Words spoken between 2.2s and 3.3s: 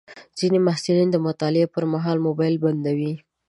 موبایل بندوي.